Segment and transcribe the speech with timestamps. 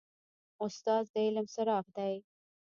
[0.65, 2.13] استاد د علم څراغ دی.